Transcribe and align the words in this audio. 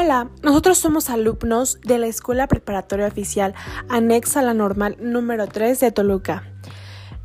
Hola, 0.00 0.30
nosotros 0.44 0.78
somos 0.78 1.10
alumnos 1.10 1.80
de 1.80 1.98
la 1.98 2.06
Escuela 2.06 2.46
Preparatoria 2.46 3.08
Oficial 3.08 3.54
anexa 3.88 4.38
a 4.38 4.42
la 4.44 4.54
normal 4.54 4.96
número 5.00 5.48
3 5.48 5.80
de 5.80 5.90
Toluca. 5.90 6.44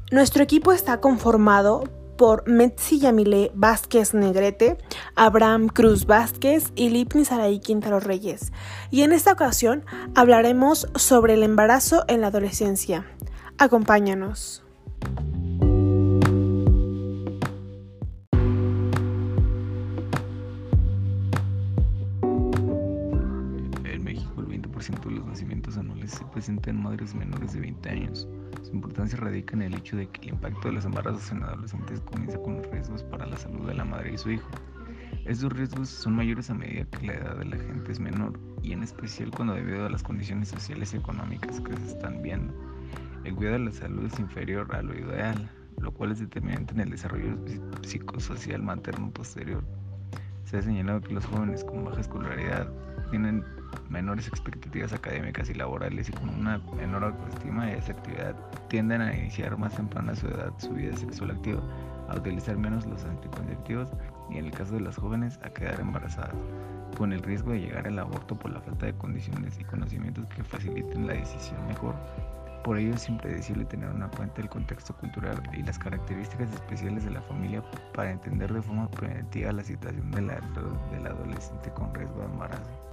Nuestro 0.10 0.42
equipo 0.42 0.72
está 0.72 1.00
conformado 1.00 1.84
por 2.18 2.48
Metzi 2.50 2.98
Yamile 2.98 3.52
Vázquez 3.54 4.16
Negrete, 4.16 4.80
Abraham 5.16 5.68
Cruz 5.68 6.08
Vázquez 6.08 6.74
y 6.76 6.90
Lipni 6.90 7.26
Saraí 7.26 7.60
Quintero 7.60 8.00
Reyes. 8.00 8.52
Y 8.90 9.04
en 9.04 9.12
esta 9.12 9.34
ocasión 9.34 9.86
hablaremos 10.16 10.88
sobre 10.96 11.36
el 11.36 11.44
embarazo 11.44 12.06
en 12.08 12.22
la 12.22 12.28
adolescencia. 12.28 13.06
Acompáñanos. 13.60 14.64
Presentan 26.44 26.76
en 26.76 26.84
madres 26.84 27.16
menores 27.16 27.54
de 27.54 27.62
20 27.62 27.90
años. 27.90 28.28
Su 28.64 28.74
importancia 28.74 29.18
radica 29.18 29.56
en 29.56 29.62
el 29.62 29.76
hecho 29.76 29.96
de 29.96 30.10
que 30.10 30.24
el 30.24 30.34
impacto 30.34 30.68
de 30.68 30.74
los 30.74 30.84
embarazos 30.84 31.32
en 31.32 31.42
adolescentes 31.42 32.02
comienza 32.02 32.38
con 32.38 32.58
los 32.58 32.70
riesgos 32.70 33.02
para 33.04 33.26
la 33.26 33.38
salud 33.38 33.66
de 33.66 33.74
la 33.74 33.86
madre 33.86 34.12
y 34.14 34.18
su 34.18 34.30
hijo. 34.32 34.50
Estos 35.24 35.54
riesgos 35.54 35.88
son 35.88 36.18
mayores 36.18 36.50
a 36.50 36.54
medida 36.54 36.84
que 36.84 37.08
la 37.08 37.14
edad 37.14 37.38
de 37.38 37.46
la 37.46 37.56
gente 37.56 37.94
es 37.94 38.02
menor 38.02 38.38
y 38.62 38.74
en 38.74 38.84
especial 38.84 39.32
cuando 39.32 39.54
debido 39.54 39.86
a 39.86 39.90
las 39.90 40.04
condiciones 40.04 40.50
sociales 40.50 40.94
y 40.94 40.98
económicas 40.98 41.62
que 41.62 41.78
se 41.78 41.88
están 41.88 42.22
viendo. 42.22 42.54
El 43.24 43.36
cuidado 43.36 43.60
de 43.60 43.64
la 43.64 43.72
salud 43.72 44.04
es 44.04 44.20
inferior 44.20 44.68
a 44.76 44.82
lo 44.82 45.00
ideal, 45.00 45.50
lo 45.78 45.94
cual 45.94 46.12
es 46.12 46.20
determinante 46.20 46.74
en 46.74 46.82
el 46.82 46.90
desarrollo 46.90 47.38
psicosocial 47.84 48.62
materno 48.62 49.12
posterior. 49.12 49.64
Se 50.44 50.58
ha 50.58 50.62
señalado 50.62 51.00
que 51.00 51.14
los 51.14 51.26
jóvenes 51.26 51.64
con 51.64 51.86
baja 51.86 52.02
escolaridad 52.02 52.70
tienen 53.14 53.46
menores 53.90 54.28
expectativas 54.28 54.92
académicas 54.92 55.48
y 55.48 55.54
laborales 55.54 56.10
y 56.10 56.14
con 56.14 56.30
una 56.30 56.58
menor 56.76 57.04
autoestima 57.04 57.70
y 57.70 57.74
actividad 57.74 58.36
tienden 58.70 59.02
a 59.02 59.16
iniciar 59.16 59.56
más 59.56 59.76
temprana 59.76 60.16
su 60.16 60.26
edad 60.30 60.52
su 60.58 60.72
vida 60.72 60.98
sexual 60.98 61.30
activa, 61.30 61.62
a 62.10 62.16
utilizar 62.16 62.58
menos 62.58 62.88
los 62.88 63.06
anticonceptivos 63.06 63.92
y 64.32 64.40
en 64.40 64.46
el 64.46 64.52
caso 64.52 64.74
de 64.74 64.82
las 64.82 64.98
jóvenes 64.98 65.40
a 65.44 65.52
quedar 65.52 65.80
embarazadas, 65.80 66.34
con 66.98 67.14
el 67.14 67.22
riesgo 67.22 67.52
de 67.52 67.60
llegar 67.60 67.86
al 67.86 68.00
aborto 68.00 68.34
por 68.36 68.50
la 68.50 68.62
falta 68.62 68.88
de 68.88 68.98
condiciones 68.98 69.60
y 69.60 69.64
conocimientos 69.64 70.26
que 70.30 70.44
faciliten 70.44 71.06
la 71.06 71.14
decisión 71.14 71.68
mejor. 71.68 71.94
Por 72.64 72.80
ello 72.80 72.96
es 72.96 73.08
impredecible 73.08 73.66
tener 73.66 73.90
una 73.90 74.10
cuenta 74.10 74.42
del 74.42 74.50
contexto 74.50 74.96
cultural 74.96 75.40
y 75.54 75.62
las 75.62 75.78
características 75.78 76.52
especiales 76.52 77.06
de 77.06 77.12
la 77.12 77.22
familia 77.22 77.64
para 77.94 78.10
entender 78.10 78.52
de 78.52 78.64
forma 78.64 78.90
preventiva 78.90 79.52
la 79.52 79.64
situación 79.64 80.10
de 80.10 80.22
la, 80.24 80.42
del 80.92 81.06
adolescente 81.06 81.70
con 81.76 81.94
riesgo 81.94 82.18
de 82.18 82.26
embarazo. 82.26 82.93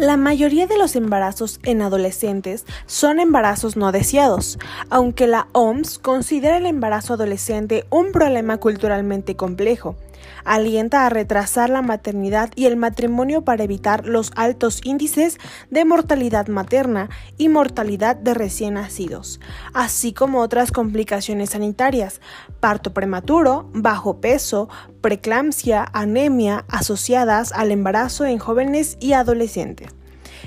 La 0.00 0.16
mayoría 0.16 0.66
de 0.66 0.78
los 0.78 0.96
embarazos 0.96 1.60
en 1.62 1.82
adolescentes 1.82 2.64
son 2.86 3.20
embarazos 3.20 3.76
no 3.76 3.92
deseados, 3.92 4.58
aunque 4.88 5.26
la 5.26 5.48
OMS 5.52 5.98
considera 5.98 6.56
el 6.56 6.64
embarazo 6.64 7.12
adolescente 7.12 7.84
un 7.90 8.10
problema 8.10 8.56
culturalmente 8.56 9.36
complejo. 9.36 9.96
Alienta 10.44 11.06
a 11.06 11.10
retrasar 11.10 11.70
la 11.70 11.82
maternidad 11.82 12.50
y 12.54 12.66
el 12.66 12.76
matrimonio 12.76 13.42
para 13.42 13.64
evitar 13.64 14.06
los 14.06 14.32
altos 14.36 14.80
índices 14.84 15.38
de 15.70 15.84
mortalidad 15.84 16.48
materna 16.48 17.08
y 17.36 17.48
mortalidad 17.48 18.16
de 18.16 18.34
recién 18.34 18.74
nacidos, 18.74 19.40
así 19.74 20.12
como 20.12 20.40
otras 20.40 20.72
complicaciones 20.72 21.50
sanitarias, 21.50 22.20
parto 22.60 22.92
prematuro, 22.92 23.68
bajo 23.72 24.20
peso, 24.20 24.68
preeclampsia, 25.00 25.86
anemia 25.92 26.64
asociadas 26.68 27.52
al 27.52 27.70
embarazo 27.70 28.24
en 28.24 28.38
jóvenes 28.38 28.96
y 29.00 29.12
adolescentes. 29.12 29.88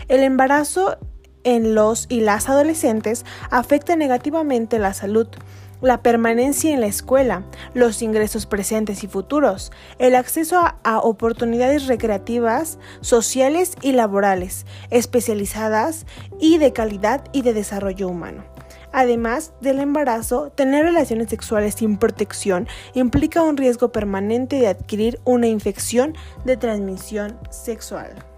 El 0.07 0.21
embarazo 0.21 0.97
en 1.43 1.75
los 1.75 2.05
y 2.09 2.21
las 2.21 2.49
adolescentes 2.49 3.25
afecta 3.49 3.95
negativamente 3.95 4.79
la 4.79 4.93
salud, 4.93 5.27
la 5.83 6.01
permanencia 6.01 6.73
en 6.73 6.81
la 6.81 6.87
escuela, 6.87 7.43
los 7.73 8.01
ingresos 8.01 8.45
presentes 8.45 9.03
y 9.03 9.07
futuros, 9.07 9.71
el 9.99 10.15
acceso 10.15 10.59
a, 10.59 10.99
oportunidades 10.99 11.87
recreativas, 11.87 12.79
sociales 13.01 13.75
y 13.81 13.91
laborales, 13.91 14.65
especializadas 14.89 16.05
y 16.39 16.57
de 16.57 16.73
calidad 16.73 17.25
y 17.33 17.41
de 17.41 17.53
desarrollo 17.53 18.07
humano. 18.07 18.45
Además 18.93 19.53
del 19.59 19.79
embarazo, 19.79 20.51
tener 20.51 20.85
relaciones 20.85 21.29
sexuales 21.29 21.75
sin 21.75 21.97
protección 21.97 22.67
implica 22.93 23.41
un 23.41 23.57
riesgo 23.57 23.91
permanente 23.91 24.57
de 24.57 24.67
adquirir 24.67 25.19
una 25.25 25.47
infección 25.47 26.15
de 26.45 26.57
transmisión 26.57 27.37
sexual. 27.49 28.32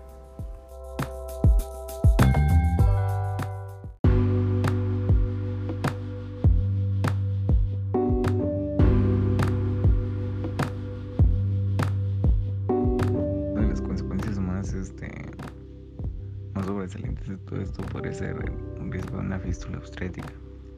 Todo 17.37 17.61
esto 17.61 17.81
puede 17.83 18.13
ser 18.13 18.35
un 18.79 18.91
riesgo 18.91 19.17
de 19.17 19.25
una 19.25 19.39
fístula 19.39 19.77
obstétrica, 19.77 20.33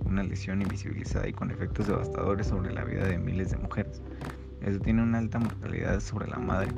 una 0.06 0.24
lesión 0.24 0.62
invisibilizada 0.62 1.28
y 1.28 1.34
con 1.34 1.52
efectos 1.52 1.88
devastadores 1.88 2.48
sobre 2.48 2.74
la 2.74 2.84
vida 2.84 3.06
de 3.06 3.18
miles 3.18 3.52
de 3.52 3.58
mujeres. 3.58 4.02
Eso 4.62 4.80
tiene 4.80 5.04
una 5.04 5.20
alta 5.20 5.40
mortalidad 5.40 6.00
sobre 6.00 6.28
la 6.28 6.38
madre, 6.38 6.72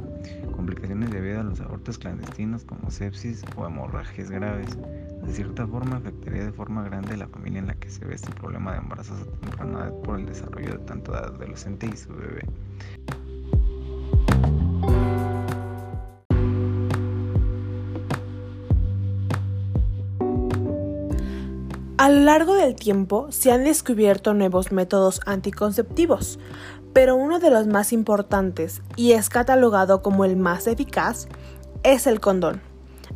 complicaciones 0.56 1.12
debido 1.12 1.40
a 1.40 1.44
los 1.44 1.62
abortos 1.62 1.98
clandestinos 1.98 2.66
como 2.66 2.92
sepsis 2.92 3.44
o 3.56 3.66
hemorragias 3.66 4.30
graves. 4.30 4.78
De 5.24 5.34
cierta 5.34 5.66
forma 5.66 5.98
afectaría 5.98 6.46
de 6.46 6.52
forma 6.52 6.84
grande 6.84 7.16
la 7.18 7.28
familia 7.28 7.60
en 7.60 7.68
la 7.68 7.76
que 7.76 7.90
se 7.90 8.06
ve 8.06 8.16
este 8.16 8.32
problema 8.34 8.74
de 8.74 8.80
embarazo 8.80 9.14
a 9.14 9.42
temprana 9.42 9.80
edad 9.80 9.94
por 10.02 10.20
el 10.20 10.26
desarrollo 10.26 10.72
de 10.74 10.86
tanto 10.86 11.12
de 11.14 11.20
adolescente 11.20 11.90
y 11.92 11.96
su 11.96 12.14
bebé. 12.14 12.46
A 22.09 22.12
lo 22.12 22.22
largo 22.22 22.56
del 22.56 22.74
tiempo 22.74 23.28
se 23.30 23.52
han 23.52 23.66
descubierto 23.66 24.34
nuevos 24.34 24.72
métodos 24.72 25.22
anticonceptivos, 25.28 26.40
pero 26.92 27.16
uno 27.16 27.38
de 27.38 27.52
los 27.52 27.68
más 27.68 27.94
importantes 27.94 28.81
y 28.96 29.12
es 29.12 29.30
catalogado 29.30 30.02
como 30.02 30.25
el 30.25 30.36
más 30.36 30.66
eficaz 30.66 31.28
es 31.84 32.08
el 32.08 32.19
condón, 32.19 32.64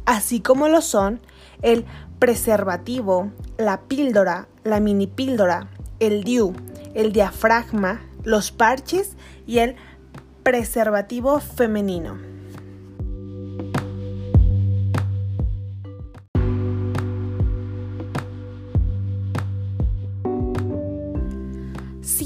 así 0.06 0.42
como 0.42 0.68
lo 0.68 0.82
son 0.82 1.22
el 1.64 1.86
preservativo, 2.20 3.32
la 3.58 3.82
píldora, 3.82 4.48
la 4.64 4.80
mini 4.80 5.08
píldora, 5.08 5.70
el 6.00 6.24
DIU, 6.24 6.54
el 6.94 7.14
diafragma, 7.14 8.00
los 8.24 8.52
parches 8.52 9.18
y 9.48 9.58
el 9.58 9.76
preservativo 10.44 11.40
femenino. 11.40 12.33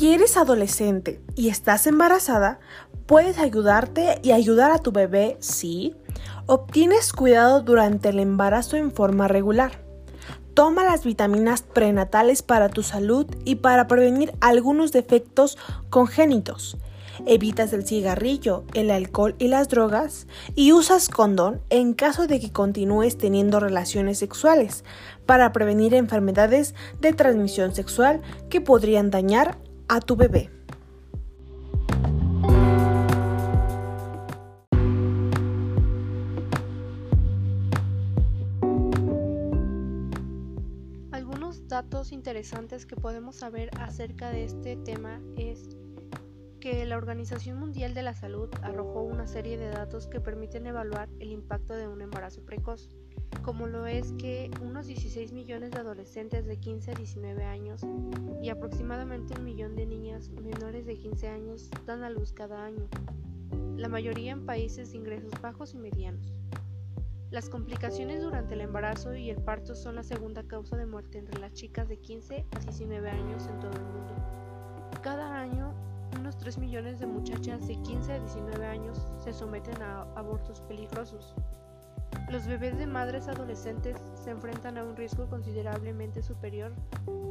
Si 0.07 0.13
eres 0.13 0.38
adolescente 0.38 1.19
y 1.35 1.50
estás 1.50 1.85
embarazada, 1.85 2.62
puedes 3.07 3.40
ayudarte 3.40 4.22
y 4.23 4.31
ayudar 4.31 4.72
a 4.72 4.79
tu 4.79 4.94
bebé 4.94 5.35
si 5.41 5.95
obtienes 6.45 7.12
cuidado 7.12 7.59
durante 7.59 8.07
el 8.07 8.19
embarazo 8.19 8.77
en 8.77 8.94
forma 8.94 9.27
regular. 9.27 9.83
Toma 10.54 10.86
las 10.86 11.04
vitaminas 11.04 11.62
prenatales 11.62 12.42
para 12.42 12.69
tu 12.69 12.83
salud 12.83 13.27
y 13.44 13.56
para 13.56 13.88
prevenir 13.88 14.33
algunos 14.39 14.94
defectos 14.94 15.57
congénitos. 15.89 16.77
Evitas 17.25 17.74
el 17.74 17.86
cigarrillo, 17.86 18.63
el 18.75 18.92
alcohol 18.92 19.36
y 19.39 19.50
las 19.50 19.68
drogas 19.68 20.27
y 20.56 20.71
usas 20.71 21.09
condón 21.09 21.59
en 21.69 21.94
caso 21.94 22.27
de 22.27 22.39
que 22.39 22.54
continúes 22.54 23.18
teniendo 23.18 23.59
relaciones 23.59 24.19
sexuales 24.19 24.86
para 25.25 25.51
prevenir 25.51 25.94
enfermedades 25.94 26.75
de 27.01 27.12
transmisión 27.12 27.75
sexual 27.75 28.21
que 28.50 28.62
podrían 28.62 29.12
dañar 29.12 29.57
a 29.89 30.00
tu 30.01 30.16
bebé. 30.16 30.50
Algunos 41.12 41.68
datos 41.68 42.12
interesantes 42.12 42.86
que 42.86 42.95
podemos 42.95 43.38
saber 43.38 43.69
acerca 43.80 44.30
de 44.31 44.44
este 44.44 44.75
tema 44.78 45.22
es 45.38 45.69
que 46.60 46.86
la 46.86 46.98
Organización 46.98 47.60
Mundial 47.60 47.94
de 47.94 48.01
la 48.01 48.13
Salud 48.13 48.50
arrojó 48.62 49.04
una 49.04 49.28
serie 49.28 49.57
de 49.57 49.69
datos 49.69 50.07
que 50.07 50.19
permiten 50.19 50.68
evaluar 50.68 51.07
el 51.19 51.31
impacto 51.31 51.74
de 51.74 51.88
un 51.88 52.01
embarazo 52.01 52.44
precoz. 52.44 52.90
Como 53.44 53.68
lo 53.68 53.85
es 53.85 54.12
que 54.13 54.51
unos 54.62 54.88
16 54.88 55.31
millones 55.31 55.71
de 55.71 55.79
adolescentes 55.79 56.45
de 56.45 56.57
15 56.57 56.91
a 56.91 56.95
19 56.95 57.44
años 57.45 57.81
y 58.41 58.50
aproximadamente 58.50 59.33
un 59.38 59.45
millón 59.45 59.75
de 59.75 59.85
niñas 59.85 60.29
menores 60.29 60.85
de 60.85 60.97
15 60.97 61.27
años 61.27 61.69
dan 61.85 62.03
a 62.03 62.09
luz 62.09 62.33
cada 62.33 62.65
año, 62.65 62.88
la 63.77 63.89
mayoría 63.89 64.31
en 64.31 64.45
países 64.45 64.91
de 64.91 64.97
ingresos 64.97 65.31
bajos 65.41 65.74
y 65.74 65.77
medianos. 65.77 66.41
Las 67.29 67.50
complicaciones 67.50 68.21
durante 68.21 68.53
el 68.53 68.62
embarazo 68.62 69.13
y 69.13 69.30
el 69.30 69.41
parto 69.41 69.75
son 69.75 69.95
la 69.95 70.03
segunda 70.03 70.44
causa 70.44 70.77
de 70.77 70.85
muerte 70.85 71.18
entre 71.18 71.39
las 71.39 71.51
chicas 71.53 71.89
de 71.89 71.97
15 71.97 72.45
a 72.51 72.59
19 72.59 73.09
años 73.09 73.47
en 73.47 73.59
todo 73.59 73.71
el 73.71 73.83
mundo. 73.83 74.15
Cada 75.03 75.38
año, 75.38 75.73
unos 76.18 76.38
3 76.38 76.57
millones 76.57 77.00
de 77.00 77.06
muchachas 77.06 77.68
de 77.68 77.75
15 77.81 78.13
a 78.13 78.19
19 78.19 78.65
años 78.65 79.06
se 79.23 79.33
someten 79.33 79.81
a 79.81 80.03
abortos 80.15 80.62
peligrosos. 80.62 81.35
Los 82.30 82.45
bebés 82.45 82.77
de 82.77 82.88
madres 82.88 83.27
adolescentes 83.27 83.98
se 84.13 84.31
enfrentan 84.31 84.77
a 84.77 84.83
un 84.83 84.95
riesgo 84.95 85.30
considerablemente 85.30 86.21
superior 86.21 86.74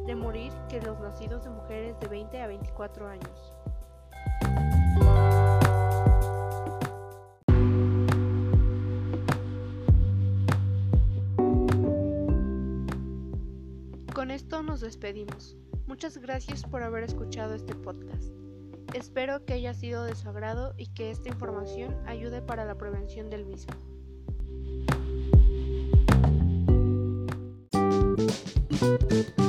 de 0.06 0.14
morir 0.14 0.52
que 0.68 0.80
los 0.80 0.98
nacidos 1.00 1.44
de 1.44 1.50
mujeres 1.50 2.00
de 2.00 2.08
20 2.08 2.40
a 2.40 2.46
24 2.46 3.08
años. 3.08 3.54
Con 14.14 14.30
esto 14.30 14.62
nos 14.62 14.80
despedimos. 14.80 15.56
Muchas 15.86 16.16
gracias 16.18 16.64
por 16.64 16.82
haber 16.82 17.04
escuchado 17.04 17.54
este 17.54 17.74
podcast. 17.74 18.32
Espero 18.94 19.44
que 19.44 19.52
haya 19.52 19.74
sido 19.74 20.04
de 20.04 20.14
su 20.14 20.28
agrado 20.28 20.74
y 20.78 20.86
que 20.86 21.10
esta 21.10 21.28
información 21.28 21.94
ayude 22.06 22.40
para 22.40 22.64
la 22.64 22.76
prevención 22.76 23.28
del 23.28 23.44
mismo. 23.44 23.74
Música 28.80 29.45